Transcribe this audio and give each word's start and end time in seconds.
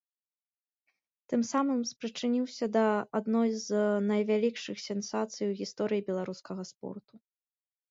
Тым 1.33 1.41
самым 1.53 1.81
спрычыніўся 1.91 2.65
да 2.79 2.85
адной 3.21 3.49
з 3.67 3.83
найвялікшых 4.09 4.77
сенсацый 4.87 5.45
у 5.51 5.53
гісторыі 5.63 6.05
беларускага 6.11 6.63
спорту. 6.75 7.13